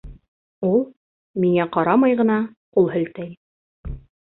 Ул, 0.69 0.81
миңә 1.45 1.69
ҡарамай 1.77 2.19
ғына, 2.25 2.41
ҡул 2.79 2.95
һелтәй. 2.99 3.35